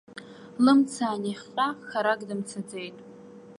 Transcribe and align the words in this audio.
Лымца 0.63 1.05
анихҟьа 1.15 1.67
харак 1.87 2.19
дымцаӡеит. 2.27 2.97